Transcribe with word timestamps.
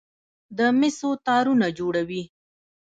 د 0.57 0.59
مسو 0.79 1.09
تارونه 1.27 1.67
جوړوي. 1.79 2.23